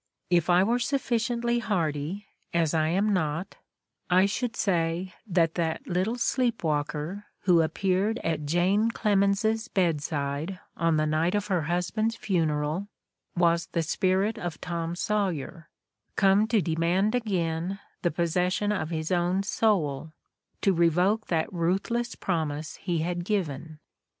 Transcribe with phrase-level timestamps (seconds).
[0.31, 3.57] If I were sufficiently hardy, as I am not,
[4.09, 10.59] I should say that that little sleep walker who appeared at Jane Clemens 's bedside
[10.75, 12.87] on the night of her husband's funeral
[13.37, 15.69] was the spirit of Tom Sawyer,
[16.15, 20.13] come to demand again the possession of his own soul,
[20.61, 23.77] to revoke that ruthless promise he had given.